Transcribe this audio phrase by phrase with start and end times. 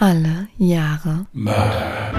[0.00, 2.12] Alle Jahre Mörder.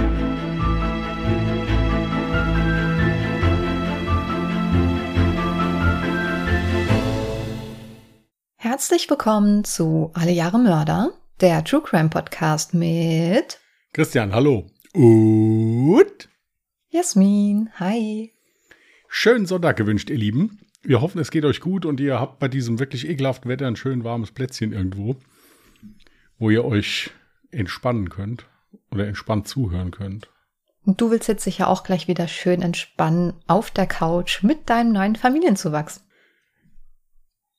[8.58, 13.62] Herzlich willkommen zu Alle Jahre Mörder, der True Crime Podcast mit
[13.94, 14.70] Christian, hallo.
[14.94, 16.30] Und
[16.90, 17.70] Jasmin.
[17.76, 18.34] Hi.
[19.08, 20.60] schönen Sonntag gewünscht, ihr Lieben.
[20.82, 23.78] Wir hoffen, es geht euch gut und ihr habt bei diesem wirklich ekelhaften Wetter ein
[23.78, 25.16] schön warmes Plätzchen irgendwo,
[26.40, 27.12] wo ihr euch
[27.52, 28.46] entspannen könnt
[28.92, 30.30] oder entspannt zuhören könnt.
[30.86, 34.92] Und du willst jetzt sicher auch gleich wieder schön entspannen auf der Couch mit deinem
[34.92, 36.04] neuen Familienzuwachs.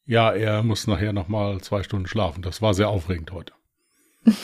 [0.04, 2.42] Ja, er muss nachher noch mal zwei Stunden schlafen.
[2.42, 3.52] Das war sehr aufregend heute.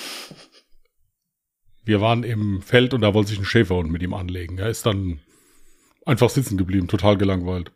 [1.84, 4.58] Wir waren im Feld und da wollte sich ein Schäferhund mit ihm anlegen.
[4.58, 5.20] Er ist dann
[6.04, 7.72] einfach sitzen geblieben, total gelangweilt.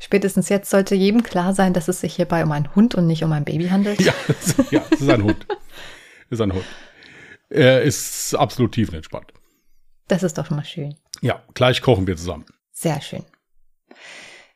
[0.00, 3.24] Spätestens jetzt sollte jedem klar sein, dass es sich hierbei um einen Hund und nicht
[3.24, 4.00] um ein Baby handelt.
[4.00, 4.14] Ja,
[4.70, 5.46] ja, es ist ein Hund.
[6.32, 6.64] Ist ein Hund.
[7.50, 9.34] Er ist absolut tiefenentspannt.
[10.08, 10.94] Das ist doch schon mal schön.
[11.20, 12.46] Ja, gleich kochen wir zusammen.
[12.70, 13.22] Sehr schön.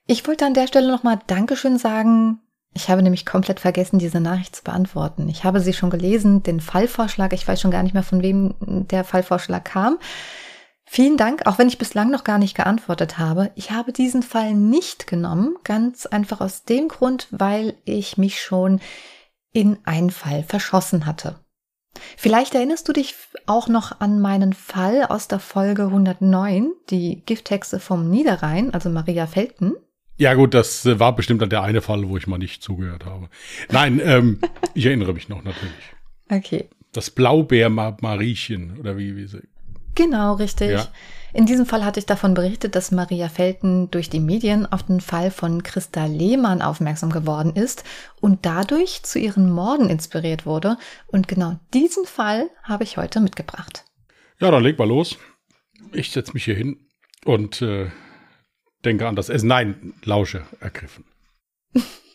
[0.07, 2.41] Ich wollte an der Stelle nochmal Dankeschön sagen.
[2.73, 5.29] Ich habe nämlich komplett vergessen, diese Nachricht zu beantworten.
[5.29, 7.35] Ich habe sie schon gelesen, den Fallvorschlag.
[7.35, 9.99] Ich weiß schon gar nicht mehr, von wem der Fallvorschlag kam.
[10.87, 13.51] Vielen Dank, auch wenn ich bislang noch gar nicht geantwortet habe.
[13.55, 18.81] Ich habe diesen Fall nicht genommen, ganz einfach aus dem Grund, weil ich mich schon
[19.53, 21.39] in einen Fall verschossen hatte.
[22.17, 23.15] Vielleicht erinnerst du dich
[23.47, 29.27] auch noch an meinen Fall aus der Folge 109, die Gifthexe vom Niederrhein, also Maria
[29.27, 29.75] Felten.
[30.19, 33.05] Ja gut, das äh, war bestimmt dann der eine Fall, wo ich mal nicht zugehört
[33.05, 33.29] habe.
[33.71, 34.41] Nein, ähm,
[34.75, 35.75] ich erinnere mich noch natürlich.
[36.31, 36.69] Okay.
[36.93, 39.43] Das Blaubeer-Mariechen oder wie, wie sie.
[39.95, 40.71] Genau, richtig.
[40.71, 40.89] Ja.
[41.37, 45.03] In diesem Fall hatte ich davon berichtet, dass Maria Felten durch die Medien auf den
[45.03, 47.85] Fall von Christa Lehmann aufmerksam geworden ist
[48.23, 50.79] und dadurch zu ihren Morden inspiriert wurde.
[51.09, 53.85] Und genau diesen Fall habe ich heute mitgebracht.
[54.41, 55.19] Ja, dann leg mal los.
[55.93, 56.89] Ich setze mich hier hin
[57.27, 57.91] und äh,
[58.87, 59.49] denke an das Essen.
[59.49, 61.05] Nein, lausche ergriffen.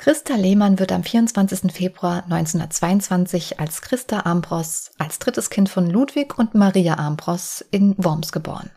[0.00, 1.70] Christa Lehmann wird am 24.
[1.70, 8.32] Februar 1922 als Christa Ambros als drittes Kind von Ludwig und Maria Ambros in Worms
[8.32, 8.70] geboren.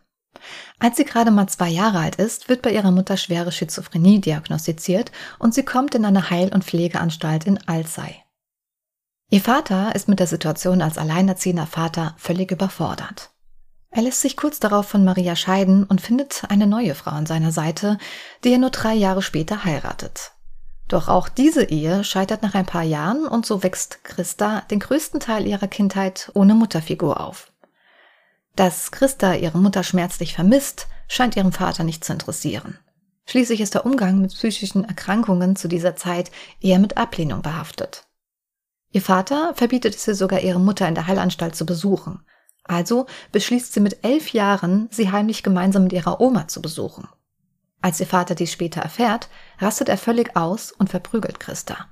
[0.79, 5.13] Als sie gerade mal zwei Jahre alt ist, wird bei ihrer Mutter schwere Schizophrenie diagnostiziert
[5.39, 8.15] und sie kommt in eine Heil- und Pflegeanstalt in Alzey.
[9.29, 13.31] Ihr Vater ist mit der Situation als alleinerziehender Vater völlig überfordert.
[13.91, 17.53] Er lässt sich kurz darauf von Maria scheiden und findet eine neue Frau an seiner
[17.53, 17.97] Seite,
[18.43, 20.32] die er nur drei Jahre später heiratet.
[20.93, 25.19] Doch auch diese Ehe scheitert nach ein paar Jahren und so wächst Christa den größten
[25.19, 27.51] Teil ihrer Kindheit ohne Mutterfigur auf.
[28.55, 32.77] Dass Christa ihre Mutter schmerzlich vermisst, scheint ihrem Vater nicht zu interessieren.
[33.25, 36.29] Schließlich ist der Umgang mit psychischen Erkrankungen zu dieser Zeit
[36.61, 38.05] eher mit Ablehnung behaftet.
[38.91, 42.23] Ihr Vater verbietet es ihr sogar, ihre Mutter in der Heilanstalt zu besuchen.
[42.65, 47.07] Also beschließt sie mit elf Jahren, sie heimlich gemeinsam mit ihrer Oma zu besuchen.
[47.83, 49.27] Als ihr Vater dies später erfährt,
[49.59, 51.89] rastet er völlig aus und verprügelt Christa.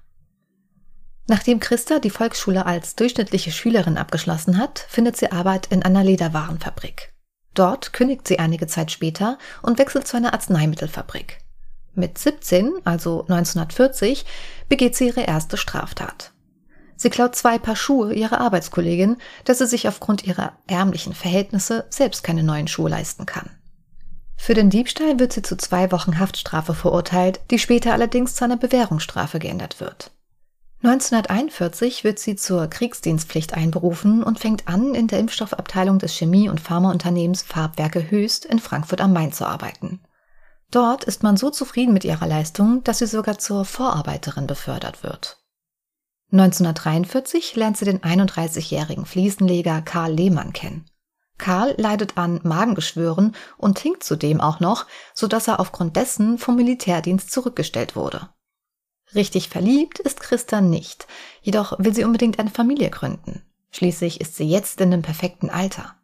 [1.28, 7.13] Nachdem Christa die Volksschule als durchschnittliche Schülerin abgeschlossen hat, findet sie Arbeit in einer Lederwarenfabrik.
[7.53, 11.40] Dort kündigt sie einige Zeit später und wechselt zu einer Arzneimittelfabrik.
[11.94, 14.25] Mit 17, also 1940,
[14.69, 16.31] begeht sie ihre erste Straftat.
[16.96, 22.23] Sie klaut zwei Paar Schuhe ihrer Arbeitskollegin, da sie sich aufgrund ihrer ärmlichen Verhältnisse selbst
[22.23, 23.50] keine neuen Schuhe leisten kann.
[24.44, 28.57] Für den Diebstahl wird sie zu zwei Wochen Haftstrafe verurteilt, die später allerdings zu einer
[28.57, 30.09] Bewährungsstrafe geändert wird.
[30.81, 36.59] 1941 wird sie zur Kriegsdienstpflicht einberufen und fängt an, in der Impfstoffabteilung des Chemie- und
[36.59, 40.00] Pharmaunternehmens Farbwerke Höchst in Frankfurt am Main zu arbeiten.
[40.72, 45.38] Dort ist man so zufrieden mit ihrer Leistung, dass sie sogar zur Vorarbeiterin befördert wird.
[46.31, 50.88] 1943 lernt sie den 31-jährigen Fliesenleger Karl Lehmann kennen.
[51.41, 56.56] Karl leidet an Magengeschwüren und hinkt zudem auch noch, so dass er aufgrund dessen vom
[56.56, 58.29] Militärdienst zurückgestellt wurde.
[59.13, 61.07] Richtig verliebt ist Christa nicht,
[61.41, 63.41] jedoch will sie unbedingt eine Familie gründen.
[63.72, 65.96] Schließlich ist sie jetzt in dem perfekten Alter.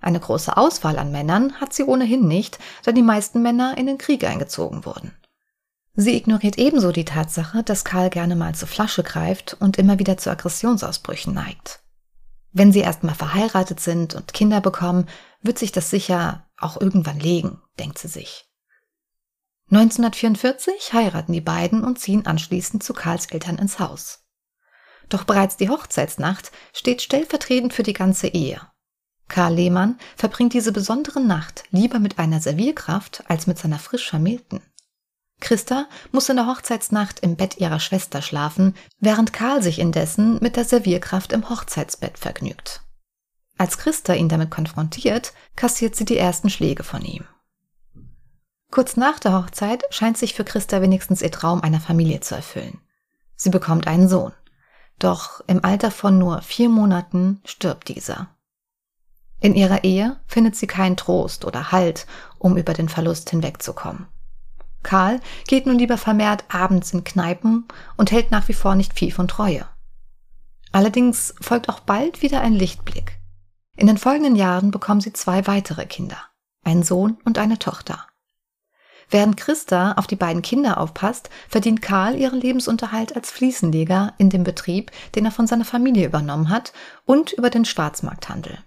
[0.00, 3.98] Eine große Auswahl an Männern hat sie ohnehin nicht, da die meisten Männer in den
[3.98, 5.14] Krieg eingezogen wurden.
[5.94, 10.16] Sie ignoriert ebenso die Tatsache, dass Karl gerne mal zur Flasche greift und immer wieder
[10.16, 11.80] zu Aggressionsausbrüchen neigt.
[12.52, 15.08] Wenn sie erstmal verheiratet sind und Kinder bekommen,
[15.40, 18.46] wird sich das sicher auch irgendwann legen, denkt sie sich.
[19.70, 24.24] 1944 heiraten die beiden und ziehen anschließend zu Karls Eltern ins Haus.
[25.08, 28.60] Doch bereits die Hochzeitsnacht steht stellvertretend für die ganze Ehe.
[29.28, 34.60] Karl Lehmann verbringt diese besondere Nacht lieber mit einer Servierkraft als mit seiner frisch Vermählten.
[35.40, 40.56] Christa muss in der Hochzeitsnacht im Bett ihrer Schwester schlafen, während Karl sich indessen mit
[40.56, 42.82] der Servierkraft im Hochzeitsbett vergnügt.
[43.58, 47.24] Als Christa ihn damit konfrontiert, kassiert sie die ersten Schläge von ihm.
[48.70, 52.80] Kurz nach der Hochzeit scheint sich für Christa wenigstens ihr Traum einer Familie zu erfüllen.
[53.34, 54.32] Sie bekommt einen Sohn.
[54.98, 58.28] Doch im Alter von nur vier Monaten stirbt dieser.
[59.40, 62.06] In ihrer Ehe findet sie keinen Trost oder Halt,
[62.38, 64.06] um über den Verlust hinwegzukommen.
[64.82, 67.66] Karl geht nun lieber vermehrt abends in Kneipen
[67.96, 69.66] und hält nach wie vor nicht viel von Treue.
[70.72, 73.18] Allerdings folgt auch bald wieder ein Lichtblick.
[73.76, 76.18] In den folgenden Jahren bekommen sie zwei weitere Kinder,
[76.64, 78.06] einen Sohn und eine Tochter.
[79.10, 84.44] Während Christa auf die beiden Kinder aufpasst, verdient Karl ihren Lebensunterhalt als Fliesenleger in dem
[84.44, 86.72] Betrieb, den er von seiner Familie übernommen hat,
[87.06, 88.58] und über den Schwarzmarkthandel.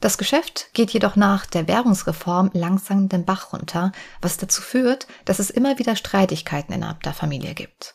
[0.00, 5.38] Das Geschäft geht jedoch nach der Währungsreform langsam den Bach runter, was dazu führt, dass
[5.38, 7.94] es immer wieder Streitigkeiten innerhalb der Familie gibt.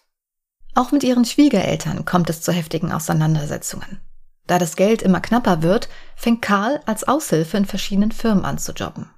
[0.76, 4.00] Auch mit ihren Schwiegereltern kommt es zu heftigen Auseinandersetzungen.
[4.48, 8.72] Da das Geld immer knapper wird, fängt Karl als Aushilfe in verschiedenen Firmen an zu
[8.72, 9.10] jobben.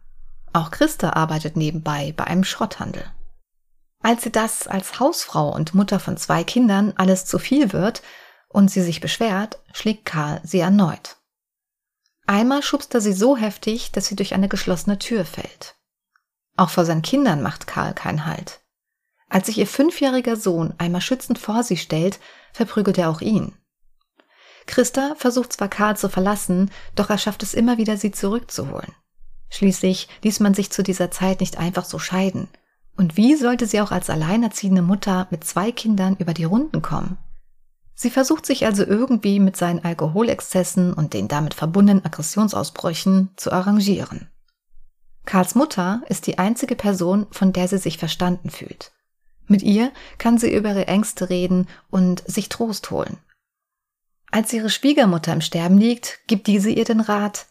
[0.54, 3.06] Auch Christa arbeitet nebenbei bei einem Schrotthandel.
[4.02, 8.02] Als sie das als Hausfrau und Mutter von zwei Kindern alles zu viel wird
[8.50, 11.18] und sie sich beschwert, schlägt Karl sie erneut.
[12.32, 15.76] Einmal schubst er sie so heftig, dass sie durch eine geschlossene Tür fällt.
[16.56, 18.62] Auch vor seinen Kindern macht Karl keinen Halt.
[19.28, 22.22] Als sich ihr fünfjähriger Sohn einmal schützend vor sie stellt,
[22.54, 23.58] verprügelt er auch ihn.
[24.66, 28.96] Christa versucht zwar Karl zu verlassen, doch er schafft es immer wieder, sie zurückzuholen.
[29.50, 32.48] Schließlich ließ man sich zu dieser Zeit nicht einfach so scheiden.
[32.96, 37.18] Und wie sollte sie auch als alleinerziehende Mutter mit zwei Kindern über die Runden kommen?
[38.02, 44.28] Sie versucht sich also irgendwie mit seinen Alkoholexzessen und den damit verbundenen Aggressionsausbrüchen zu arrangieren.
[45.26, 48.92] Karls Mutter ist die einzige Person, von der sie sich verstanden fühlt.
[49.46, 53.18] Mit ihr kann sie über ihre Ängste reden und sich Trost holen.
[54.32, 57.46] Als ihre Schwiegermutter im Sterben liegt, gibt diese ihr den Rat,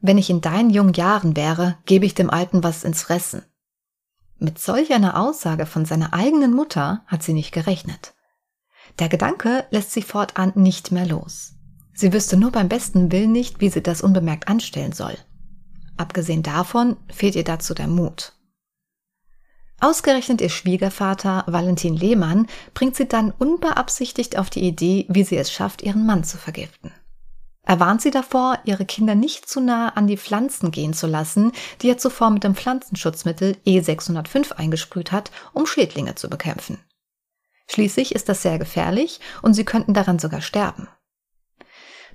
[0.00, 3.44] wenn ich in deinen jungen Jahren wäre, gebe ich dem Alten was ins Fressen.
[4.40, 8.14] Mit solch einer Aussage von seiner eigenen Mutter hat sie nicht gerechnet.
[8.98, 11.54] Der Gedanke lässt sie fortan nicht mehr los.
[11.94, 15.16] Sie wüsste nur beim besten Willen nicht, wie sie das unbemerkt anstellen soll.
[15.96, 18.32] Abgesehen davon fehlt ihr dazu der Mut.
[19.80, 25.50] Ausgerechnet ihr Schwiegervater Valentin Lehmann bringt sie dann unbeabsichtigt auf die Idee, wie sie es
[25.50, 26.92] schafft, ihren Mann zu vergiften.
[27.64, 31.52] Er warnt sie davor, ihre Kinder nicht zu nahe an die Pflanzen gehen zu lassen,
[31.80, 36.78] die er zuvor mit dem Pflanzenschutzmittel E605 eingesprüht hat, um Schädlinge zu bekämpfen.
[37.70, 40.88] Schließlich ist das sehr gefährlich und sie könnten daran sogar sterben.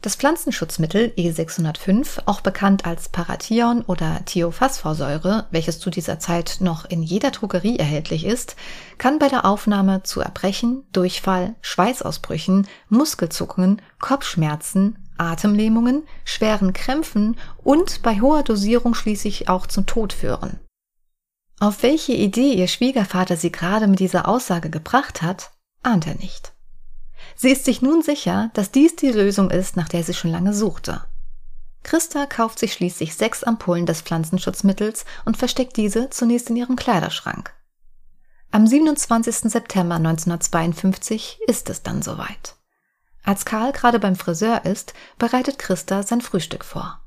[0.01, 7.01] Das Pflanzenschutzmittel E605, auch bekannt als Parathion oder Thiophosphorsäure, welches zu dieser Zeit noch in
[7.01, 8.55] jeder Drogerie erhältlich ist,
[8.99, 18.21] kann bei der Aufnahme zu Erbrechen, Durchfall, Schweißausbrüchen, Muskelzuckungen, Kopfschmerzen, Atemlähmungen, schweren Krämpfen und bei
[18.21, 20.59] hoher Dosierung schließlich auch zum Tod führen.
[21.59, 25.51] Auf welche Idee ihr Schwiegervater sie gerade mit dieser Aussage gebracht hat,
[25.81, 26.54] ahnt er nicht.
[27.36, 30.54] Sie ist sich nun sicher, dass dies die Lösung ist, nach der sie schon lange
[30.54, 31.04] suchte.
[31.81, 37.54] Christa kauft sich schließlich sechs Ampullen des Pflanzenschutzmittels und versteckt diese zunächst in ihrem Kleiderschrank.
[38.51, 39.51] Am 27.
[39.51, 42.56] September 1952 ist es dann soweit.
[43.24, 47.01] Als Karl gerade beim Friseur ist, bereitet Christa sein Frühstück vor.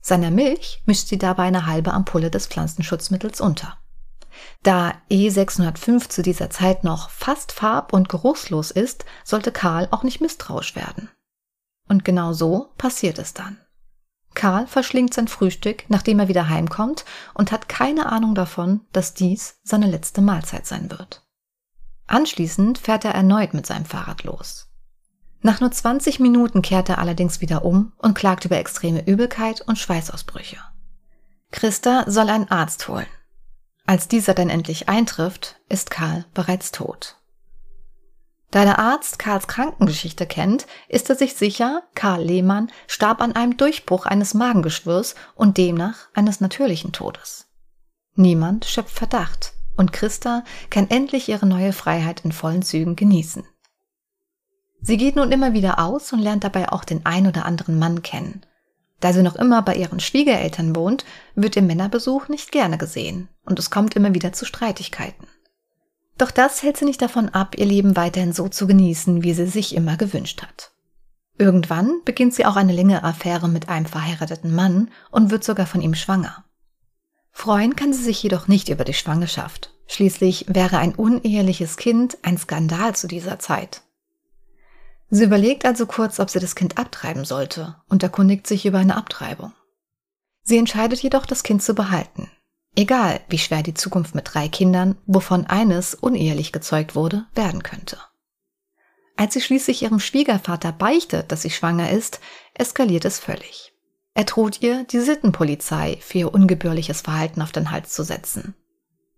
[0.00, 3.78] Seiner Milch mischt sie dabei eine halbe Ampulle des Pflanzenschutzmittels unter.
[4.62, 10.20] Da E605 zu dieser Zeit noch fast farb- und geruchslos ist, sollte Karl auch nicht
[10.20, 11.10] misstrauisch werden.
[11.88, 13.58] Und genau so passiert es dann.
[14.34, 17.04] Karl verschlingt sein Frühstück, nachdem er wieder heimkommt
[17.34, 21.26] und hat keine Ahnung davon, dass dies seine letzte Mahlzeit sein wird.
[22.06, 24.68] Anschließend fährt er erneut mit seinem Fahrrad los.
[25.40, 29.78] Nach nur 20 Minuten kehrt er allerdings wieder um und klagt über extreme Übelkeit und
[29.78, 30.58] Schweißausbrüche.
[31.50, 33.06] Christa soll einen Arzt holen.
[33.88, 37.16] Als dieser dann endlich eintrifft, ist Karl bereits tot.
[38.50, 43.56] Da der Arzt Karls Krankengeschichte kennt, ist er sich sicher, Karl Lehmann starb an einem
[43.56, 47.46] Durchbruch eines Magengeschwürs und demnach eines natürlichen Todes.
[48.14, 53.46] Niemand schöpft Verdacht und Christa kann endlich ihre neue Freiheit in vollen Zügen genießen.
[54.82, 58.02] Sie geht nun immer wieder aus und lernt dabei auch den ein oder anderen Mann
[58.02, 58.44] kennen.
[59.00, 63.58] Da sie noch immer bei ihren Schwiegereltern wohnt, wird ihr Männerbesuch nicht gerne gesehen und
[63.58, 65.26] es kommt immer wieder zu Streitigkeiten.
[66.18, 69.46] Doch das hält sie nicht davon ab, ihr Leben weiterhin so zu genießen, wie sie
[69.46, 70.72] sich immer gewünscht hat.
[71.38, 75.80] Irgendwann beginnt sie auch eine längere Affäre mit einem verheirateten Mann und wird sogar von
[75.80, 76.44] ihm schwanger.
[77.30, 79.72] Freuen kann sie sich jedoch nicht über die Schwangerschaft.
[79.86, 83.82] Schließlich wäre ein uneheliches Kind ein Skandal zu dieser Zeit.
[85.10, 88.96] Sie überlegt also kurz, ob sie das Kind abtreiben sollte und erkundigt sich über eine
[88.96, 89.52] Abtreibung.
[90.42, 92.30] Sie entscheidet jedoch, das Kind zu behalten.
[92.76, 97.98] Egal, wie schwer die Zukunft mit drei Kindern, wovon eines unehelich gezeugt wurde, werden könnte.
[99.16, 102.20] Als sie schließlich ihrem Schwiegervater beichtet, dass sie schwanger ist,
[102.54, 103.72] eskaliert es völlig.
[104.14, 108.54] Er droht ihr, die Sittenpolizei für ihr ungebührliches Verhalten auf den Hals zu setzen.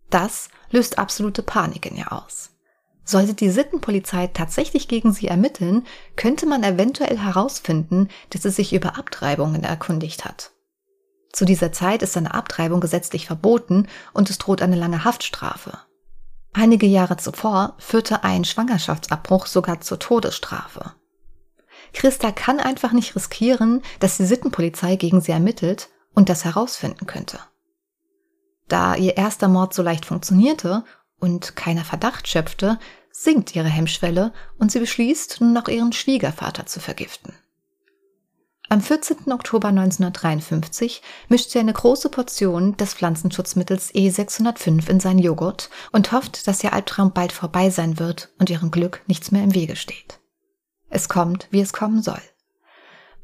[0.08, 2.49] Das löst absolute Panik in ihr aus.
[3.10, 8.96] Sollte die Sittenpolizei tatsächlich gegen sie ermitteln, könnte man eventuell herausfinden, dass sie sich über
[8.96, 10.52] Abtreibungen erkundigt hat.
[11.32, 15.76] Zu dieser Zeit ist eine Abtreibung gesetzlich verboten und es droht eine lange Haftstrafe.
[16.52, 20.94] Einige Jahre zuvor führte ein Schwangerschaftsabbruch sogar zur Todesstrafe.
[21.92, 27.40] Christa kann einfach nicht riskieren, dass die Sittenpolizei gegen sie ermittelt und das herausfinden könnte.
[28.68, 30.84] Da ihr erster Mord so leicht funktionierte
[31.18, 32.78] und keiner Verdacht schöpfte,
[33.12, 37.34] sinkt ihre Hemmschwelle und sie beschließt, nun noch ihren Schwiegervater zu vergiften.
[38.72, 39.32] Am 14.
[39.32, 46.46] Oktober 1953 mischt sie eine große Portion des Pflanzenschutzmittels E605 in seinen Joghurt und hofft,
[46.46, 50.20] dass ihr Albtraum bald vorbei sein wird und ihrem Glück nichts mehr im Wege steht.
[50.88, 52.22] Es kommt, wie es kommen soll.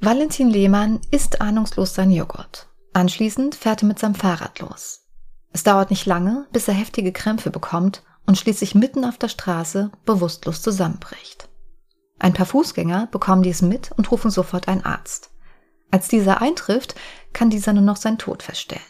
[0.01, 2.67] Valentin Lehmann isst ahnungslos seinen Joghurt.
[2.93, 5.05] Anschließend fährt er mit seinem Fahrrad los.
[5.53, 9.91] Es dauert nicht lange, bis er heftige Krämpfe bekommt und schließlich mitten auf der Straße
[10.05, 11.49] bewusstlos zusammenbricht.
[12.19, 15.31] Ein paar Fußgänger bekommen dies mit und rufen sofort einen Arzt.
[15.91, 16.95] Als dieser eintrifft,
[17.33, 18.83] kann dieser nur noch seinen Tod feststellen.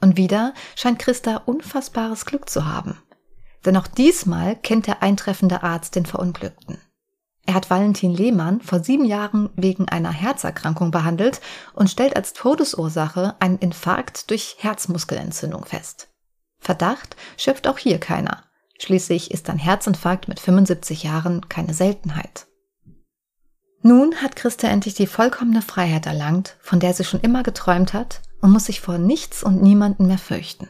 [0.00, 3.02] Und wieder scheint Christa unfassbares Glück zu haben.
[3.64, 6.78] Denn auch diesmal kennt der eintreffende Arzt den Verunglückten.
[7.46, 11.40] Er hat Valentin Lehmann vor sieben Jahren wegen einer Herzerkrankung behandelt
[11.74, 16.08] und stellt als Todesursache einen Infarkt durch Herzmuskelentzündung fest.
[16.58, 18.42] Verdacht schöpft auch hier keiner.
[18.78, 22.46] Schließlich ist ein Herzinfarkt mit 75 Jahren keine Seltenheit.
[23.82, 28.20] Nun hat Christa endlich die vollkommene Freiheit erlangt, von der sie schon immer geträumt hat
[28.40, 30.68] und muss sich vor nichts und niemanden mehr fürchten.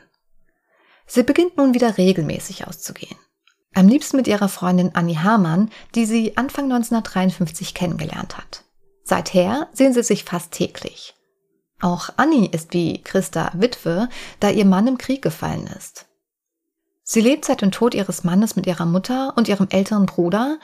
[1.06, 3.16] Sie beginnt nun wieder regelmäßig auszugehen.
[3.74, 8.64] Am liebsten mit ihrer Freundin Annie Hamann, die sie Anfang 1953 kennengelernt hat.
[9.04, 11.14] Seither sehen sie sich fast täglich.
[11.80, 14.08] Auch Annie ist wie Christa Witwe,
[14.40, 16.05] da ihr Mann im Krieg gefallen ist.
[17.08, 20.58] Sie lebt seit dem Tod ihres Mannes mit ihrer Mutter und ihrem älteren Bruder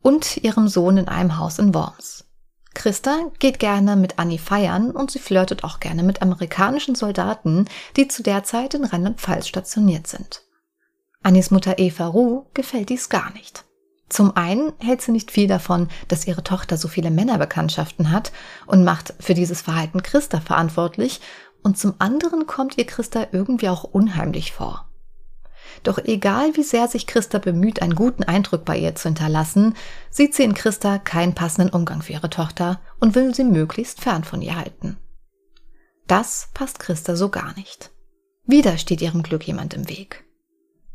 [0.00, 2.24] und ihrem Sohn in einem Haus in Worms.
[2.72, 7.66] Christa geht gerne mit Annie feiern und sie flirtet auch gerne mit amerikanischen Soldaten,
[7.98, 10.40] die zu der Zeit in Rheinland-Pfalz stationiert sind.
[11.22, 13.66] Annies Mutter Eva Ruh gefällt dies gar nicht.
[14.08, 18.32] Zum einen hält sie nicht viel davon, dass ihre Tochter so viele Männerbekanntschaften hat
[18.66, 21.20] und macht für dieses Verhalten Christa verantwortlich,
[21.62, 24.88] und zum anderen kommt ihr Christa irgendwie auch unheimlich vor.
[25.82, 29.74] Doch egal wie sehr sich Christa bemüht, einen guten Eindruck bei ihr zu hinterlassen,
[30.10, 34.24] sieht sie in Christa keinen passenden Umgang für ihre Tochter und will sie möglichst fern
[34.24, 34.96] von ihr halten.
[36.06, 37.90] Das passt Christa so gar nicht.
[38.46, 40.24] Wieder steht ihrem Glück jemand im Weg.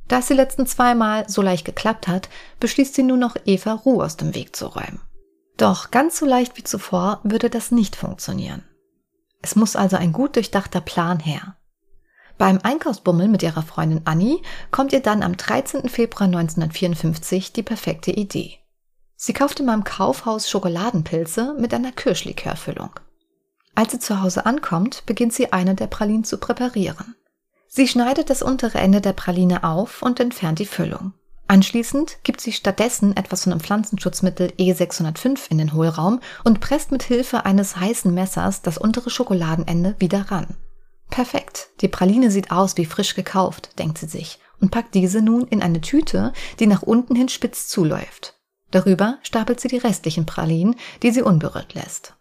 [0.07, 4.03] Da es die letzten zweimal so leicht geklappt hat, beschließt sie nur noch Eva Ruhe
[4.03, 5.01] aus dem Weg zu räumen.
[5.57, 8.63] Doch ganz so leicht wie zuvor würde das nicht funktionieren.
[9.41, 11.55] Es muss also ein gut durchdachter Plan her.
[12.39, 14.39] Beim Einkaufsbummel mit ihrer Freundin Annie
[14.71, 15.89] kommt ihr dann am 13.
[15.89, 18.53] Februar 1954 die perfekte Idee.
[19.17, 22.91] Sie kauft in meinem Kaufhaus Schokoladenpilze mit einer Kirschlikörfüllung.
[23.75, 27.13] Als sie zu Hause ankommt, beginnt sie eine der Pralinen zu präparieren.
[27.67, 31.11] Sie schneidet das untere Ende der Praline auf und entfernt die Füllung.
[31.49, 37.03] Anschließend gibt sie stattdessen etwas von dem Pflanzenschutzmittel E605 in den Hohlraum und presst mit
[37.03, 40.55] Hilfe eines heißen Messers das untere Schokoladenende wieder ran.
[41.09, 45.47] Perfekt, die Praline sieht aus wie frisch gekauft, denkt sie sich und packt diese nun
[45.47, 48.35] in eine Tüte, die nach unten hin spitz zuläuft.
[48.71, 52.15] Darüber stapelt sie die restlichen Pralinen, die sie unberührt lässt.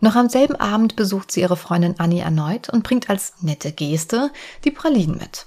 [0.00, 4.30] Noch am selben Abend besucht sie ihre Freundin Annie erneut und bringt als nette Geste
[4.64, 5.46] die Pralinen mit.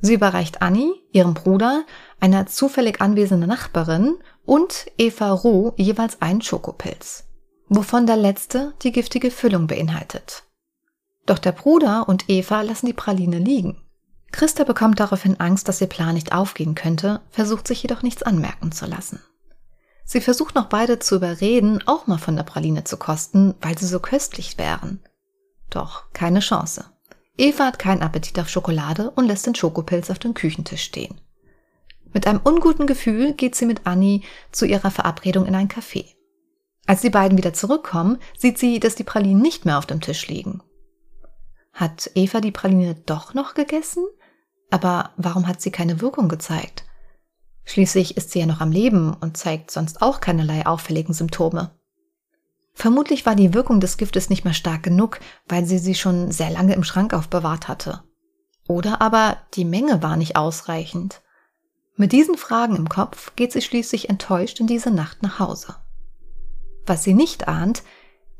[0.00, 1.84] Sie überreicht Annie, ihrem Bruder,
[2.20, 7.24] einer zufällig anwesenden Nachbarin und Eva Ruh jeweils einen Schokopilz,
[7.68, 10.42] wovon der letzte die giftige Füllung beinhaltet.
[11.26, 13.80] Doch der Bruder und Eva lassen die Praline liegen.
[14.32, 18.72] Christa bekommt daraufhin Angst, dass ihr Plan nicht aufgehen könnte, versucht sich jedoch nichts anmerken
[18.72, 19.20] zu lassen.
[20.04, 23.86] Sie versucht noch beide zu überreden, auch mal von der Praline zu kosten, weil sie
[23.86, 25.00] so köstlich wären.
[25.70, 26.84] Doch keine Chance.
[27.38, 31.20] Eva hat keinen Appetit auf Schokolade und lässt den Schokopilz auf dem Küchentisch stehen.
[32.12, 34.20] Mit einem unguten Gefühl geht sie mit Annie
[34.52, 36.04] zu ihrer Verabredung in ein Café.
[36.86, 40.28] Als die beiden wieder zurückkommen, sieht sie, dass die Pralinen nicht mehr auf dem Tisch
[40.28, 40.62] liegen.
[41.74, 44.06] Hat Eva die Praline doch noch gegessen?
[44.70, 46.84] Aber warum hat sie keine Wirkung gezeigt?
[47.64, 51.72] Schließlich ist sie ja noch am Leben und zeigt sonst auch keinerlei auffälligen Symptome.
[52.74, 56.50] Vermutlich war die Wirkung des Giftes nicht mehr stark genug, weil sie sie schon sehr
[56.50, 58.02] lange im Schrank aufbewahrt hatte.
[58.68, 61.22] Oder aber die Menge war nicht ausreichend.
[61.96, 65.76] Mit diesen Fragen im Kopf geht sie schließlich enttäuscht in diese Nacht nach Hause.
[66.86, 67.82] Was sie nicht ahnt,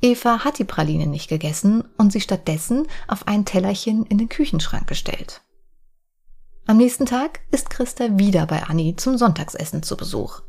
[0.04, 4.86] Eva hat die Praline nicht gegessen und sie stattdessen auf ein Tellerchen in den Küchenschrank
[4.86, 5.40] gestellt.
[6.66, 10.42] Am nächsten Tag ist Christa wieder bei Annie zum Sonntagsessen zu Besuch.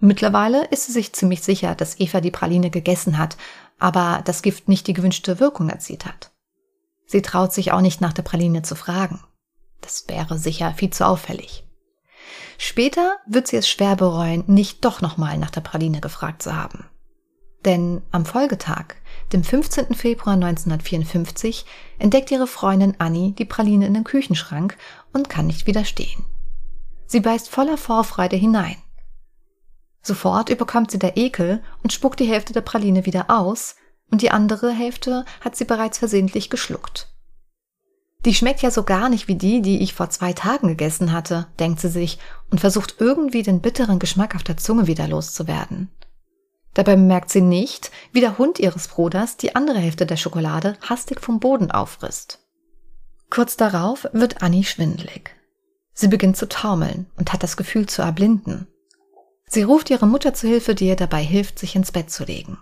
[0.00, 3.36] Mittlerweile ist sie sich ziemlich sicher, dass Eva die Praline gegessen hat,
[3.78, 6.32] aber das Gift nicht die gewünschte Wirkung erzielt hat.
[7.06, 9.22] Sie traut sich auch nicht nach der Praline zu fragen.
[9.82, 11.64] Das wäre sicher viel zu auffällig.
[12.58, 16.86] Später wird sie es schwer bereuen, nicht doch nochmal nach der Praline gefragt zu haben.
[17.66, 18.94] Denn am Folgetag,
[19.32, 19.94] dem 15.
[19.94, 21.66] Februar 1954,
[21.98, 24.78] entdeckt ihre Freundin Annie die Praline in den Küchenschrank
[25.12, 26.24] und kann nicht widerstehen.
[27.06, 28.76] Sie beißt voller Vorfreude hinein.
[30.00, 33.74] Sofort überkommt sie der Ekel und spuckt die Hälfte der Praline wieder aus,
[34.12, 37.12] und die andere Hälfte hat sie bereits versehentlich geschluckt.
[38.24, 41.48] Die schmeckt ja so gar nicht wie die, die ich vor zwei Tagen gegessen hatte,
[41.58, 42.20] denkt sie sich
[42.50, 45.90] und versucht irgendwie den bitteren Geschmack auf der Zunge wieder loszuwerden.
[46.76, 51.22] Dabei bemerkt sie nicht, wie der Hund ihres Bruders die andere Hälfte der Schokolade hastig
[51.22, 52.40] vom Boden auffrisst.
[53.30, 55.34] Kurz darauf wird Annie schwindelig.
[55.94, 58.66] Sie beginnt zu taumeln und hat das Gefühl zu erblinden.
[59.48, 62.58] Sie ruft ihre Mutter zu Hilfe, die ihr dabei hilft, sich ins Bett zu legen.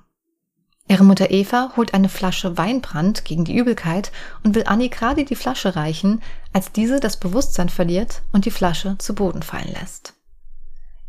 [0.86, 4.12] Ihre Mutter Eva holt eine Flasche Weinbrand gegen die Übelkeit
[4.44, 8.96] und will Annie gerade die Flasche reichen, als diese das Bewusstsein verliert und die Flasche
[8.98, 10.13] zu Boden fallen lässt.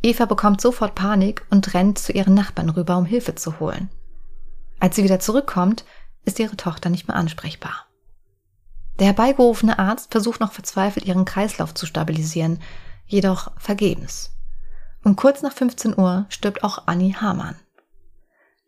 [0.06, 3.90] Eva bekommt sofort Panik und rennt zu ihren Nachbarn rüber, um Hilfe zu holen.
[4.80, 5.84] Als sie wieder zurückkommt,
[6.26, 7.88] ist ihre Tochter nicht mehr ansprechbar.
[9.00, 12.62] Der herbeigerufene Arzt versucht noch verzweifelt, ihren Kreislauf zu stabilisieren,
[13.08, 14.32] jedoch vergebens.
[15.04, 17.56] Um kurz nach 15 Uhr stirbt auch Annie Hamann.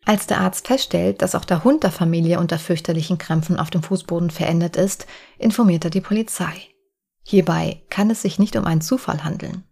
[0.05, 3.83] Als der Arzt feststellt, dass auch der Hund der Familie unter fürchterlichen Krämpfen auf dem
[3.83, 5.05] Fußboden verendet ist,
[5.37, 6.53] informiert er die Polizei.
[7.23, 9.66] Hierbei kann es sich nicht um einen Zufall handeln.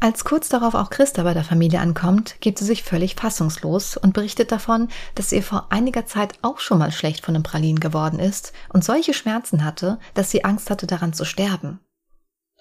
[0.00, 4.14] Als kurz darauf auch Christa bei der Familie ankommt, gibt sie sich völlig fassungslos und
[4.14, 8.20] berichtet davon, dass ihr vor einiger Zeit auch schon mal schlecht von den Pralinen geworden
[8.20, 11.80] ist und solche Schmerzen hatte, dass sie Angst hatte, daran zu sterben.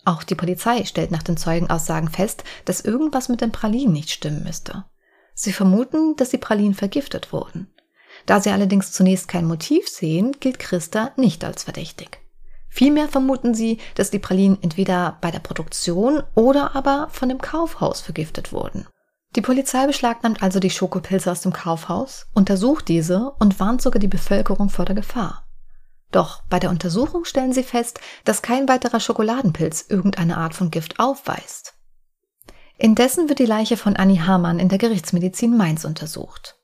[0.03, 4.43] Auch die Polizei stellt nach den Zeugenaussagen fest, dass irgendwas mit den Pralinen nicht stimmen
[4.43, 4.85] müsste.
[5.35, 7.71] Sie vermuten, dass die Pralinen vergiftet wurden.
[8.25, 12.19] Da sie allerdings zunächst kein Motiv sehen, gilt Christa nicht als verdächtig.
[12.77, 18.01] Vielmehr vermuten sie, dass die Pralinen entweder bei der Produktion oder aber von dem Kaufhaus
[18.01, 18.85] vergiftet wurden.
[19.35, 24.07] Die Polizei beschlagnahmt also die Schokopilze aus dem Kaufhaus, untersucht diese und warnt sogar die
[24.07, 25.47] Bevölkerung vor der Gefahr.
[26.11, 30.99] Doch bei der Untersuchung stellen sie fest, dass kein weiterer Schokoladenpilz irgendeine Art von Gift
[30.99, 31.73] aufweist.
[32.77, 36.59] Indessen wird die Leiche von Annie Hamann in der Gerichtsmedizin Mainz untersucht.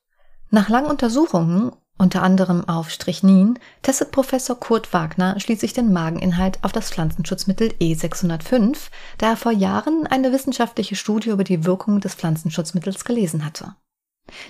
[0.52, 6.72] Nach langen Untersuchungen unter anderem auf Strychnin testet Professor Kurt Wagner schließlich den Mageninhalt auf
[6.72, 13.06] das Pflanzenschutzmittel E605, da er vor Jahren eine wissenschaftliche Studie über die Wirkung des Pflanzenschutzmittels
[13.06, 13.76] gelesen hatte.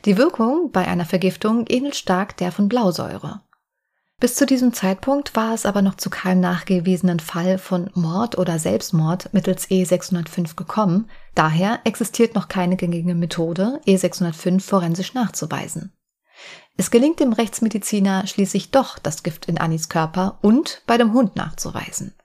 [0.05, 3.41] Die Wirkung bei einer Vergiftung ähnelt stark der von Blausäure.
[4.19, 8.57] Bis zu diesem Zeitpunkt war es aber noch zu keinem nachgewiesenen Fall von Mord oder
[8.57, 15.91] Selbstmord mittels E605 gekommen, daher existiert noch keine gängige Methode, E605 forensisch nachzuweisen.
[16.75, 21.35] Es gelingt dem Rechtsmediziner schließlich doch, das Gift in Annis Körper und bei dem Hund
[21.35, 22.15] nachzuweisen.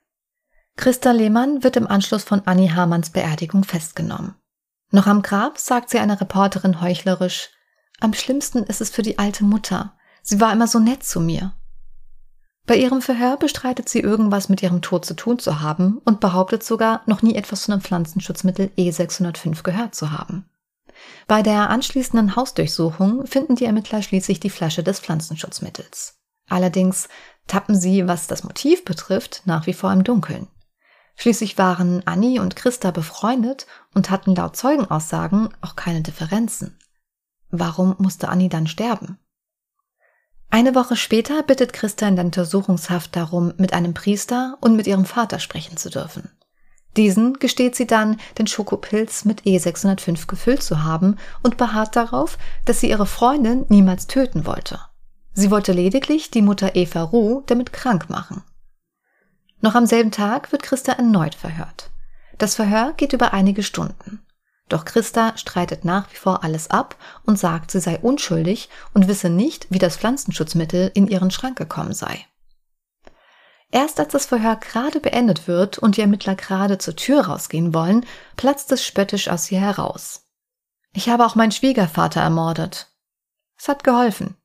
[0.75, 4.35] Christa Lehmann wird im Anschluss von Annie Hamanns Beerdigung festgenommen.
[4.91, 7.49] Noch am Grab sagt sie einer Reporterin heuchlerisch,
[7.99, 9.93] am schlimmsten ist es für die alte Mutter.
[10.23, 11.53] Sie war immer so nett zu mir.
[12.65, 16.63] Bei ihrem Verhör bestreitet sie irgendwas mit ihrem Tod zu tun zu haben und behauptet
[16.63, 20.45] sogar, noch nie etwas von dem Pflanzenschutzmittel E605 gehört zu haben.
[21.27, 26.19] Bei der anschließenden Hausdurchsuchung finden die Ermittler schließlich die Flasche des Pflanzenschutzmittels.
[26.49, 27.07] Allerdings
[27.47, 30.47] tappen sie, was das Motiv betrifft, nach wie vor im Dunkeln.
[31.15, 36.77] Schließlich waren Annie und Christa befreundet und hatten laut Zeugenaussagen auch keine Differenzen.
[37.51, 39.19] Warum musste Annie dann sterben?
[40.49, 45.05] Eine Woche später bittet Christa in der Untersuchungshaft darum, mit einem Priester und mit ihrem
[45.05, 46.29] Vater sprechen zu dürfen.
[46.97, 52.79] Diesen gesteht sie dann, den Schokopilz mit E605 gefüllt zu haben und beharrt darauf, dass
[52.79, 54.79] sie ihre Freundin niemals töten wollte.
[55.33, 58.43] Sie wollte lediglich die Mutter Eva Ruh damit krank machen.
[59.61, 61.91] Noch am selben Tag wird Christa erneut verhört.
[62.37, 64.25] Das Verhör geht über einige Stunden.
[64.69, 69.29] Doch Christa streitet nach wie vor alles ab und sagt, sie sei unschuldig und wisse
[69.29, 72.25] nicht, wie das Pflanzenschutzmittel in ihren Schrank gekommen sei.
[73.71, 78.05] Erst als das Verhör gerade beendet wird und die Ermittler gerade zur Tür rausgehen wollen,
[78.35, 80.25] platzt es spöttisch aus ihr heraus.
[80.93, 82.87] Ich habe auch meinen Schwiegervater ermordet.
[83.57, 84.35] Es hat geholfen.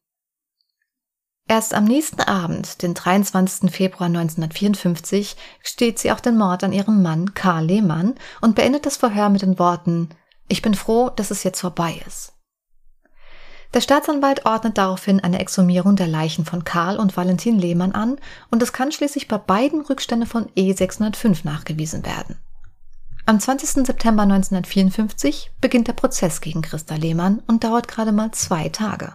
[1.46, 3.70] Erst am nächsten Abend, den 23.
[3.70, 8.96] Februar 1954, steht sie auch den Mord an ihrem Mann Karl Lehmann und beendet das
[8.96, 10.10] Verhör mit den Worten
[10.48, 12.33] Ich bin froh, dass es jetzt vorbei ist.
[13.74, 18.18] Der Staatsanwalt ordnet daraufhin eine Exhumierung der Leichen von Karl und Valentin Lehmann an
[18.52, 22.36] und es kann schließlich bei beiden Rückstände von E605 nachgewiesen werden.
[23.26, 23.84] Am 20.
[23.84, 29.14] September 1954 beginnt der Prozess gegen Christa Lehmann und dauert gerade mal zwei Tage.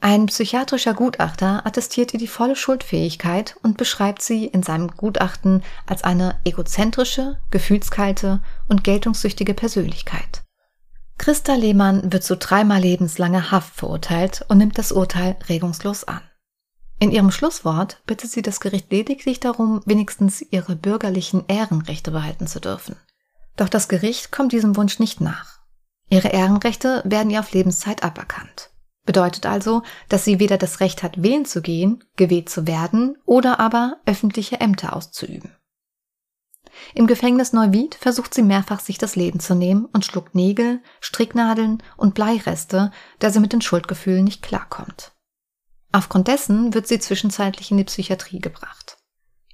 [0.00, 6.04] Ein psychiatrischer Gutachter attestiert ihr die volle Schuldfähigkeit und beschreibt sie in seinem Gutachten als
[6.04, 10.43] eine egozentrische, gefühlskalte und geltungssüchtige Persönlichkeit.
[11.18, 16.20] Christa Lehmann wird zu dreimal lebenslanger Haft verurteilt und nimmt das Urteil regungslos an.
[16.98, 22.60] In ihrem Schlusswort bittet sie das Gericht lediglich darum, wenigstens ihre bürgerlichen Ehrenrechte behalten zu
[22.60, 22.96] dürfen.
[23.56, 25.60] Doch das Gericht kommt diesem Wunsch nicht nach.
[26.08, 28.70] Ihre Ehrenrechte werden ihr auf Lebenszeit aberkannt.
[29.06, 33.60] Bedeutet also, dass sie weder das Recht hat, wählen zu gehen, gewählt zu werden oder
[33.60, 35.54] aber öffentliche Ämter auszuüben.
[36.94, 41.82] Im Gefängnis Neuwied versucht sie mehrfach, sich das Leben zu nehmen und schluckt Nägel, Stricknadeln
[41.96, 45.12] und Bleireste, da sie mit den Schuldgefühlen nicht klarkommt.
[45.92, 48.96] Aufgrund dessen wird sie zwischenzeitlich in die Psychiatrie gebracht.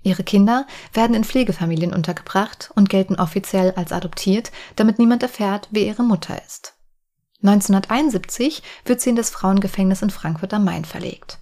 [0.02, 5.82] Ihre Kinder werden in Pflegefamilien untergebracht und gelten offiziell als adoptiert, damit niemand erfährt, wer
[5.82, 6.74] ihre Mutter ist.
[7.42, 11.39] 1971 wird sie in das Frauengefängnis in Frankfurt am Main verlegt.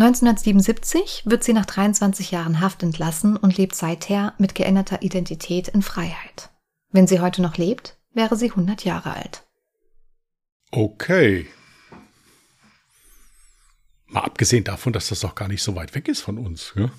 [0.00, 5.82] 1977 wird sie nach 23 Jahren Haft entlassen und lebt seither mit geänderter Identität in
[5.82, 6.48] Freiheit.
[6.90, 9.46] Wenn sie heute noch lebt, wäre sie 100 Jahre alt.
[10.70, 11.46] Okay.
[14.06, 16.72] Mal abgesehen davon, dass das doch gar nicht so weit weg ist von uns.
[16.76, 16.90] Ja?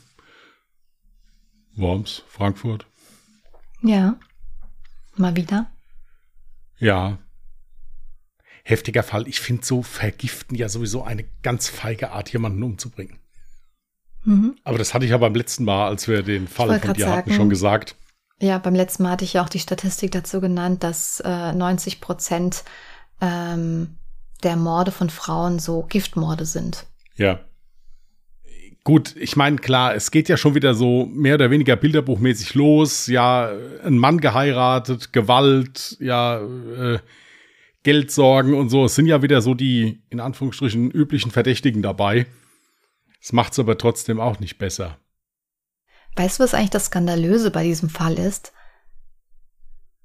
[1.78, 2.86] Worms, Frankfurt.
[3.82, 4.20] Ja.
[5.16, 5.72] Mal wieder.
[6.78, 7.18] Ja,
[8.64, 9.28] heftiger Fall.
[9.28, 13.20] Ich finde so vergiften ja sowieso eine ganz feige Art, jemanden umzubringen.
[14.24, 14.56] Mhm.
[14.64, 17.18] Aber das hatte ich ja beim letzten Mal, als wir den Fall von dir sagen,
[17.18, 17.96] hatten, schon gesagt.
[18.40, 22.02] Ja, beim letzten Mal hatte ich ja auch die Statistik dazu genannt, dass äh, 90
[22.02, 22.64] Prozent
[23.20, 23.96] ähm,
[24.44, 26.86] der Morde von Frauen so Giftmorde sind.
[27.16, 27.40] Ja.
[28.84, 33.06] Gut, ich meine, klar, es geht ja schon wieder so mehr oder weniger bilderbuchmäßig los.
[33.06, 33.52] Ja,
[33.86, 37.00] ein Mann geheiratet, Gewalt, ja, äh,
[37.84, 38.86] Geldsorgen und so.
[38.86, 42.28] Es sind ja wieder so die, in Anführungsstrichen, üblichen Verdächtigen dabei.
[43.22, 44.98] Es macht es aber trotzdem auch nicht besser.
[46.16, 48.54] Weißt du, was eigentlich das Skandalöse bei diesem Fall ist?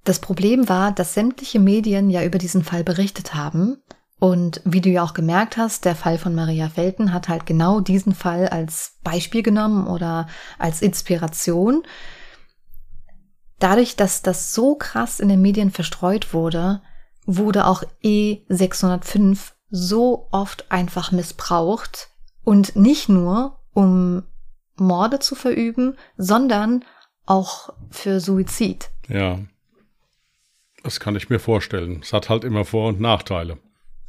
[0.05, 3.83] Das Problem war, dass sämtliche Medien ja über diesen Fall berichtet haben.
[4.19, 7.81] Und wie du ja auch gemerkt hast, der Fall von Maria Felten hat halt genau
[7.81, 11.83] diesen Fall als Beispiel genommen oder als Inspiration.
[13.59, 16.83] Dadurch, dass das so krass in den Medien verstreut wurde,
[17.27, 22.09] wurde auch E605 so oft einfach missbraucht
[22.45, 24.23] und nicht nur, um
[24.77, 26.85] Morde zu verüben, sondern
[27.27, 28.91] auch für Suizid.
[29.09, 29.41] Ja.
[30.83, 32.01] Das kann ich mir vorstellen.
[32.03, 33.59] Es hat halt immer Vor- und Nachteile.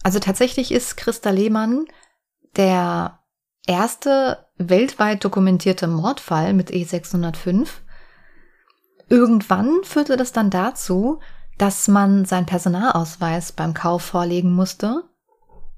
[0.04, 1.86] Also tatsächlich ist Christa Lehmann
[2.56, 3.20] der
[3.66, 7.68] erste weltweit dokumentierte Mordfall mit E605.
[9.10, 11.20] Irgendwann führte das dann dazu,
[11.58, 15.04] dass man seinen Personalausweis beim Kauf vorlegen musste.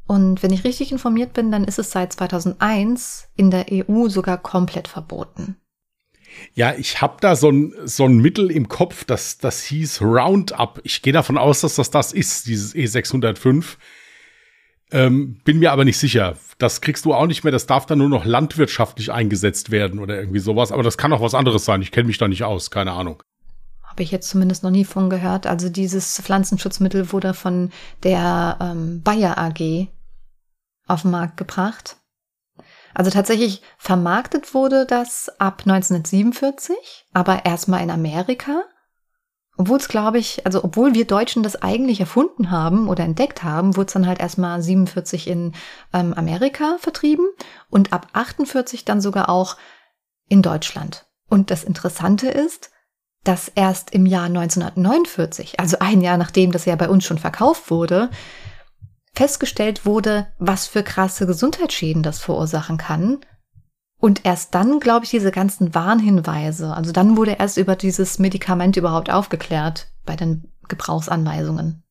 [0.07, 4.37] Und wenn ich richtig informiert bin, dann ist es seit 2001 in der EU sogar
[4.37, 5.55] komplett verboten.
[6.53, 10.79] Ja, ich habe da so ein, so ein Mittel im Kopf, das, das hieß Roundup.
[10.83, 13.77] Ich gehe davon aus, dass das das ist, dieses E605.
[14.91, 16.35] Ähm, bin mir aber nicht sicher.
[16.57, 17.51] Das kriegst du auch nicht mehr.
[17.51, 20.71] Das darf dann nur noch landwirtschaftlich eingesetzt werden oder irgendwie sowas.
[20.71, 21.81] Aber das kann auch was anderes sein.
[21.81, 22.71] Ich kenne mich da nicht aus.
[22.71, 23.21] Keine Ahnung.
[23.89, 25.47] Habe ich jetzt zumindest noch nie von gehört.
[25.47, 27.71] Also dieses Pflanzenschutzmittel wurde von
[28.03, 29.87] der ähm, Bayer AG
[30.87, 31.97] auf den Markt gebracht.
[32.93, 36.75] Also tatsächlich vermarktet wurde das ab 1947,
[37.13, 38.63] aber erstmal in Amerika.
[39.57, 43.75] Obwohl es, glaube ich, also obwohl wir Deutschen das eigentlich erfunden haben oder entdeckt haben,
[43.75, 45.53] wurde es dann halt erstmal 47 in
[45.93, 47.27] ähm, Amerika vertrieben
[47.69, 49.57] und ab 48 dann sogar auch
[50.29, 51.07] in Deutschland.
[51.27, 52.71] Und das Interessante ist,
[53.23, 57.69] dass erst im Jahr 1949, also ein Jahr nachdem das ja bei uns schon verkauft
[57.69, 58.09] wurde,
[59.13, 63.19] festgestellt wurde, was für krasse Gesundheitsschäden das verursachen kann.
[63.99, 68.77] Und erst dann, glaube ich, diese ganzen Warnhinweise, also dann wurde erst über dieses Medikament
[68.77, 71.83] überhaupt aufgeklärt bei den Gebrauchsanweisungen.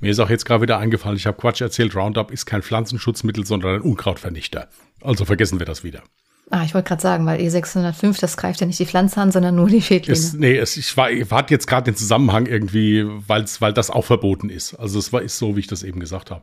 [0.00, 3.44] Mir ist auch jetzt gerade wieder eingefallen, ich habe Quatsch erzählt, Roundup ist kein Pflanzenschutzmittel,
[3.44, 4.68] sondern ein Unkrautvernichter.
[5.02, 6.04] Also vergessen wir das wieder.
[6.50, 9.54] Ah, ich wollte gerade sagen, weil E605, das greift ja nicht die Pflanze an, sondern
[9.54, 10.18] nur die Schädlinge.
[10.18, 13.90] Es, nee, es, ich war, ich hatte jetzt gerade den Zusammenhang irgendwie, weil's, weil das
[13.90, 14.74] auch verboten ist.
[14.74, 16.42] Also es war ist so, wie ich das eben gesagt habe.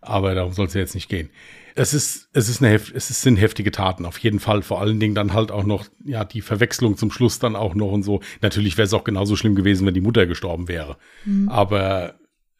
[0.00, 1.30] Aber darum soll es ja jetzt nicht gehen.
[1.74, 4.62] Es ist, es ist eine, es sind heftige Taten, auf jeden Fall.
[4.62, 7.92] Vor allen Dingen dann halt auch noch, ja, die Verwechslung zum Schluss dann auch noch
[7.92, 8.20] und so.
[8.40, 10.96] Natürlich wäre es auch genauso schlimm gewesen, wenn die Mutter gestorben wäre.
[11.24, 11.48] Mhm.
[11.48, 12.14] Aber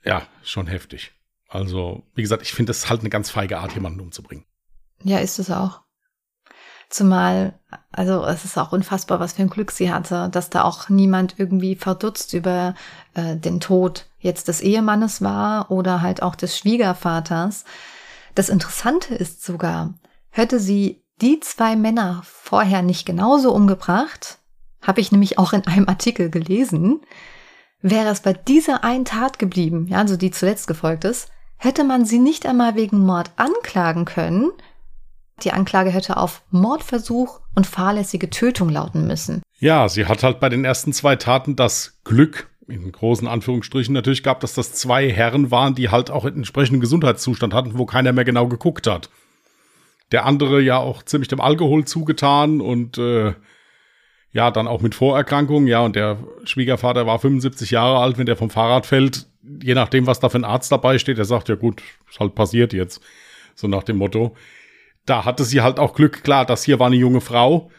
[0.05, 1.13] ja, schon heftig.
[1.49, 4.45] Also, wie gesagt, ich finde das halt eine ganz feige Art, jemanden umzubringen.
[5.03, 5.83] Ja, ist es auch.
[6.93, 7.55] Zumal,
[7.91, 11.37] also es ist auch unfassbar, was für ein Glück sie hatte, dass da auch niemand
[11.39, 12.75] irgendwie verdutzt über
[13.15, 17.65] äh, den Tod jetzt des Ehemannes war oder halt auch des Schwiegervaters.
[18.35, 19.95] Das Interessante ist sogar,
[20.29, 24.39] hätte sie die zwei Männer vorher nicht genauso umgebracht,
[24.83, 27.01] habe ich nämlich auch in einem Artikel gelesen,
[27.81, 32.05] wäre es bei dieser einen Tat geblieben, ja, also die zuletzt gefolgt ist, hätte man
[32.05, 34.51] sie nicht einmal wegen Mord anklagen können,
[35.45, 39.43] die Anklage hätte auf Mordversuch und fahrlässige Tötung lauten müssen.
[39.59, 44.23] Ja, sie hat halt bei den ersten zwei Taten das Glück, in großen Anführungsstrichen natürlich
[44.23, 48.13] gab, dass das zwei Herren waren, die halt auch einen entsprechenden Gesundheitszustand hatten, wo keiner
[48.13, 49.11] mehr genau geguckt hat.
[50.11, 53.35] Der andere ja auch ziemlich dem Alkohol zugetan und äh,
[54.33, 58.37] ja, dann auch mit Vorerkrankungen, ja, und der Schwiegervater war 75 Jahre alt, wenn der
[58.37, 59.27] vom Fahrrad fällt,
[59.63, 62.35] je nachdem, was da für ein Arzt dabei steht, der sagt, ja gut, ist halt
[62.35, 63.03] passiert jetzt.
[63.55, 64.35] So nach dem Motto
[65.07, 67.71] da hatte sie halt auch Glück, klar, das hier war eine junge Frau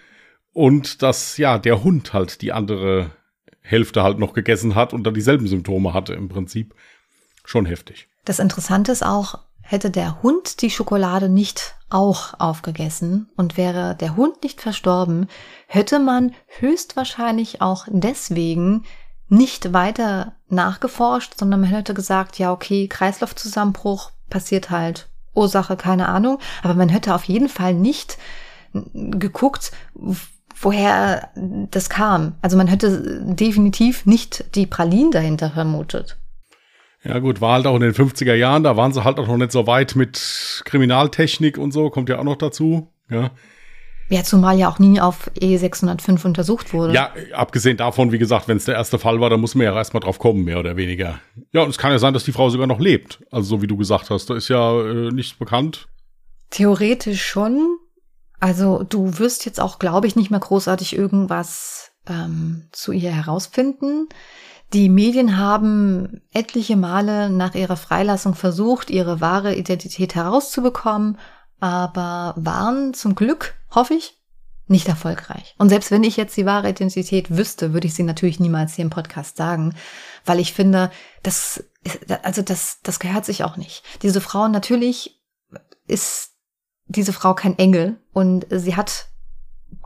[0.51, 3.11] und dass, ja, der Hund halt die andere
[3.61, 6.75] Hälfte halt noch gegessen hat und dann dieselben Symptome hatte im Prinzip.
[7.45, 8.07] Schon heftig.
[8.25, 14.15] Das Interessante ist auch, hätte der Hund die Schokolade nicht auch aufgegessen und wäre der
[14.15, 15.27] Hund nicht verstorben,
[15.67, 18.83] hätte man höchstwahrscheinlich auch deswegen
[19.29, 26.39] nicht weiter nachgeforscht, sondern man hätte gesagt, ja, okay, Kreislaufzusammenbruch passiert halt Ursache, keine Ahnung.
[26.61, 28.17] Aber man hätte auf jeden Fall nicht
[28.93, 29.71] geguckt,
[30.59, 31.29] woher
[31.69, 32.35] das kam.
[32.41, 36.17] Also man hätte definitiv nicht die Pralinen dahinter vermutet.
[37.03, 39.37] Ja gut, war halt auch in den 50er Jahren, da waren sie halt auch noch
[39.37, 42.93] nicht so weit mit Kriminaltechnik und so, kommt ja auch noch dazu.
[43.09, 43.31] Ja.
[44.09, 46.93] Ja, zumal ja auch nie auf E605 untersucht wurde.
[46.93, 49.73] Ja, abgesehen davon, wie gesagt, wenn es der erste Fall war, dann muss man ja
[49.73, 51.19] erstmal drauf kommen, mehr oder weniger.
[51.51, 53.21] Ja, und es kann ja sein, dass die Frau sogar noch lebt.
[53.31, 55.87] Also so wie du gesagt hast, da ist ja äh, nichts bekannt.
[56.49, 57.77] Theoretisch schon.
[58.39, 64.09] Also du wirst jetzt auch, glaube ich, nicht mehr großartig irgendwas ähm, zu ihr herausfinden.
[64.73, 71.19] Die Medien haben etliche Male nach ihrer Freilassung versucht, ihre wahre Identität herauszubekommen,
[71.63, 74.21] aber waren zum Glück, hoffe ich,
[74.67, 75.55] nicht erfolgreich.
[75.57, 78.83] Und selbst wenn ich jetzt die wahre Identität wüsste, würde ich sie natürlich niemals hier
[78.83, 79.73] im Podcast sagen,
[80.25, 81.63] weil ich finde, das,
[82.21, 83.81] also das, das gehört sich auch nicht.
[84.01, 85.23] Diese Frau, natürlich
[85.87, 86.31] ist
[86.87, 89.07] diese Frau kein Engel und sie hat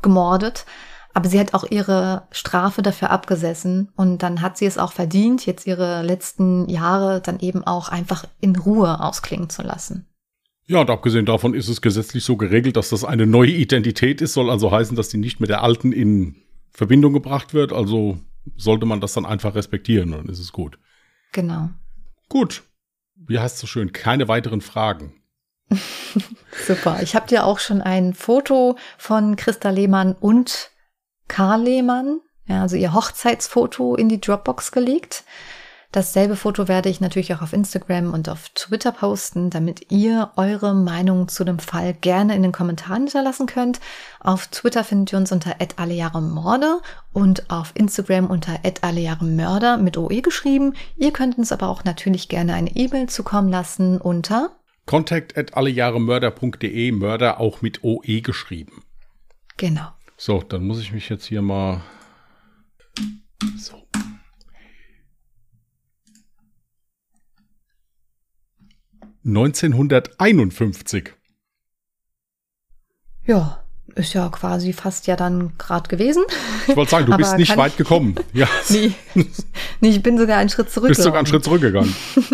[0.01, 0.65] gemordet,
[1.13, 5.45] aber sie hat auch ihre Strafe dafür abgesessen und dann hat sie es auch verdient,
[5.45, 10.07] jetzt ihre letzten Jahre dann eben auch einfach in Ruhe ausklingen zu lassen.
[10.67, 14.33] Ja, und abgesehen davon ist es gesetzlich so geregelt, dass das eine neue Identität ist,
[14.33, 16.35] soll also heißen, dass die nicht mit der alten in
[16.71, 17.71] Verbindung gebracht wird.
[17.71, 18.19] Also
[18.57, 20.77] sollte man das dann einfach respektieren, dann ist es gut.
[21.31, 21.69] Genau.
[22.27, 22.63] Gut.
[23.15, 23.93] Wie heißt es so schön?
[23.93, 25.13] Keine weiteren Fragen.
[26.67, 27.01] Super.
[27.01, 30.71] Ich habe dir auch schon ein Foto von Christa Lehmann und
[31.27, 35.23] Karl Lehmann, ja, also ihr Hochzeitsfoto in die Dropbox gelegt.
[35.91, 40.75] Dasselbe Foto werde ich natürlich auch auf Instagram und auf Twitter posten, damit ihr eure
[40.75, 43.79] Meinung zu dem Fall gerne in den Kommentaren hinterlassen könnt.
[44.19, 46.81] Auf Twitter findet ihr uns unter @allejahremorde
[47.13, 50.73] und auf Instagram unter @allejahremörder mit OE geschrieben.
[50.97, 54.51] Ihr könnt uns aber auch natürlich gerne eine E-Mail zukommen lassen unter
[54.85, 58.83] contact at allejahremörder.de, Mörder auch mit OE geschrieben.
[59.57, 59.87] Genau.
[60.17, 61.81] So, dann muss ich mich jetzt hier mal
[63.57, 63.86] so
[69.27, 71.13] 1951.
[73.25, 73.61] Ja,
[73.95, 76.23] ist ja quasi fast ja dann gerade gewesen.
[76.67, 78.15] Ich wollte sagen, du bist nicht weit gekommen.
[78.31, 78.47] Ja.
[78.69, 78.93] nee.
[79.81, 80.87] nee, ich bin sogar einen Schritt zurück.
[80.87, 81.93] Bist sogar einen Schritt zurückgegangen.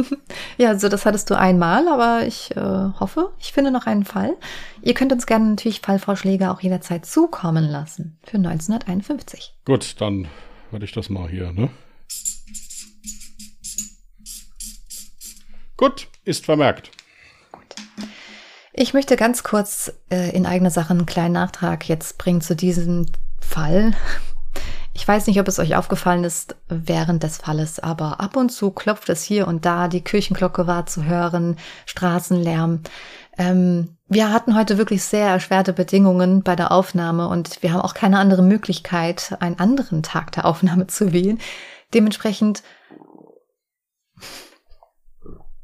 [0.57, 4.35] ja, so das hattest du einmal, aber ich äh, hoffe, ich finde noch einen Fall.
[4.81, 9.53] Ihr könnt uns gerne natürlich Fallvorschläge auch jederzeit zukommen lassen für 1951.
[9.65, 10.27] Gut, dann
[10.69, 11.69] werde ich das mal hier, ne?
[15.77, 16.91] Gut, ist vermerkt.
[17.51, 17.75] Gut.
[18.73, 23.05] Ich möchte ganz kurz äh, in eigene Sache einen kleinen Nachtrag jetzt bringen zu diesem
[23.39, 23.93] Fall.
[24.95, 28.69] Ich weiß nicht, ob es euch aufgefallen ist während des Falles, aber ab und zu
[28.69, 31.57] klopft es hier und da, die Kirchenglocke war zu hören,
[31.87, 32.81] Straßenlärm.
[33.37, 37.95] Ähm, wir hatten heute wirklich sehr erschwerte Bedingungen bei der Aufnahme und wir haben auch
[37.95, 41.39] keine andere Möglichkeit, einen anderen Tag der Aufnahme zu wählen.
[41.95, 42.61] Dementsprechend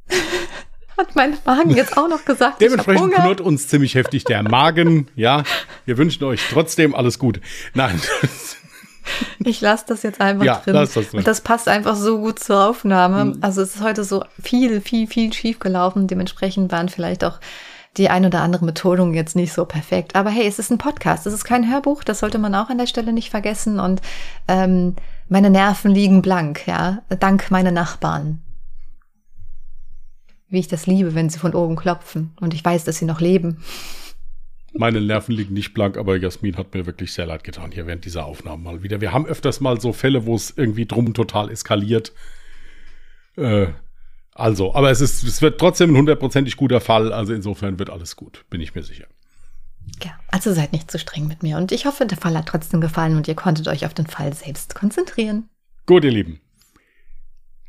[0.97, 2.61] hat mein Magen jetzt auch noch gesagt.
[2.61, 5.07] Dementsprechend knurrt uns ziemlich heftig der Magen.
[5.15, 5.43] Ja,
[5.85, 7.41] wir wünschen euch trotzdem alles Gute.
[7.73, 7.99] Nein.
[9.43, 10.73] Ich lasse das jetzt einfach ja, drin.
[10.73, 11.19] Lass das drin.
[11.19, 13.25] Und das passt einfach so gut zur Aufnahme.
[13.25, 13.37] Mhm.
[13.41, 16.07] Also es ist heute so viel, viel, viel schief gelaufen.
[16.07, 17.39] Dementsprechend waren vielleicht auch
[17.97, 20.15] die ein oder andere Betonung jetzt nicht so perfekt.
[20.15, 22.77] Aber hey, es ist ein Podcast, es ist kein Hörbuch, das sollte man auch an
[22.77, 23.79] der Stelle nicht vergessen.
[23.79, 24.01] Und
[24.47, 24.95] ähm,
[25.27, 28.41] meine Nerven liegen blank, ja, dank meiner Nachbarn.
[30.49, 33.21] Wie ich das liebe, wenn sie von oben klopfen und ich weiß, dass sie noch
[33.21, 33.63] leben.
[34.73, 38.05] Meine Nerven liegen nicht blank, aber Jasmin hat mir wirklich sehr leid getan hier während
[38.05, 39.01] dieser Aufnahmen mal wieder.
[39.01, 42.13] Wir haben öfters mal so Fälle, wo es irgendwie drum total eskaliert.
[43.35, 43.67] Äh,
[44.33, 47.11] also, aber es ist, es wird trotzdem ein hundertprozentig guter Fall.
[47.11, 49.05] Also insofern wird alles gut, bin ich mir sicher.
[50.03, 51.57] Ja, also seid nicht zu streng mit mir.
[51.57, 54.33] Und ich hoffe, der Fall hat trotzdem gefallen und ihr konntet euch auf den Fall
[54.33, 55.49] selbst konzentrieren.
[55.85, 56.39] Gut, ihr Lieben.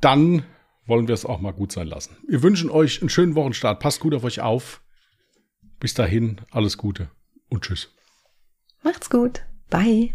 [0.00, 0.44] Dann
[0.90, 2.16] wollen wir es auch mal gut sein lassen.
[2.28, 3.80] Wir wünschen euch einen schönen Wochenstart.
[3.80, 4.82] Passt gut auf euch auf.
[5.78, 7.10] Bis dahin, alles Gute
[7.48, 7.94] und tschüss.
[8.82, 9.46] Macht's gut.
[9.70, 10.12] Bye.